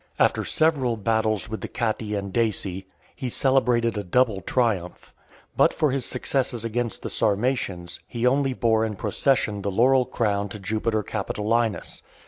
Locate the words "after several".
0.17-0.97